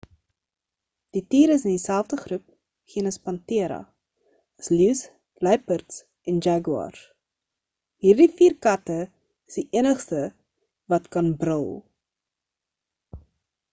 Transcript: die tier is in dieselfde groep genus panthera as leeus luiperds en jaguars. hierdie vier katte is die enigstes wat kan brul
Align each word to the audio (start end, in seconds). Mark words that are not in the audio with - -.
die 1.15 1.21
tier 1.33 1.51
is 1.55 1.63
in 1.69 1.73
dieselfde 1.73 2.17
groep 2.21 2.45
genus 2.93 3.17
panthera 3.27 3.77
as 4.63 4.69
leeus 4.75 5.03
luiperds 5.47 5.99
en 6.33 6.39
jaguars. 6.45 7.03
hierdie 8.05 8.27
vier 8.39 8.55
katte 8.67 8.97
is 9.09 9.59
die 9.59 9.67
enigstes 9.83 10.33
wat 10.95 11.11
kan 11.17 11.29
brul 11.45 11.69